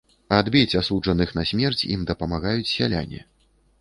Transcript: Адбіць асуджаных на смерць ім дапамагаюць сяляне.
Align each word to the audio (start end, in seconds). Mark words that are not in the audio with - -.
Адбіць 0.37 0.77
асуджаных 0.79 1.33
на 1.39 1.43
смерць 1.49 1.85
ім 1.97 2.07
дапамагаюць 2.13 2.71
сяляне. 2.77 3.21